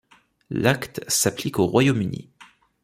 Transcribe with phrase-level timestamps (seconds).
[0.49, 2.31] L'Acte s'applique au Royaume-Uni.